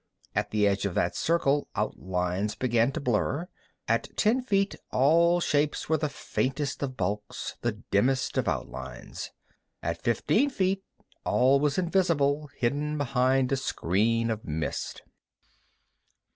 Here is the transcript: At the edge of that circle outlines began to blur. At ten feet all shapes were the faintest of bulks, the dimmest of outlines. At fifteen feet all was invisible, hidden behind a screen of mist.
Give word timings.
At 0.33 0.49
the 0.49 0.65
edge 0.65 0.87
of 0.87 0.95
that 0.95 1.15
circle 1.15 1.67
outlines 1.75 2.55
began 2.55 2.91
to 2.93 2.99
blur. 2.99 3.47
At 3.87 4.09
ten 4.17 4.41
feet 4.41 4.75
all 4.91 5.39
shapes 5.39 5.89
were 5.89 5.97
the 5.97 6.09
faintest 6.09 6.81
of 6.81 6.97
bulks, 6.97 7.55
the 7.61 7.73
dimmest 7.91 8.35
of 8.35 8.47
outlines. 8.47 9.29
At 9.83 10.01
fifteen 10.01 10.49
feet 10.49 10.83
all 11.23 11.59
was 11.59 11.77
invisible, 11.77 12.49
hidden 12.57 12.97
behind 12.97 13.51
a 13.51 13.55
screen 13.55 14.31
of 14.31 14.43
mist. 14.43 15.03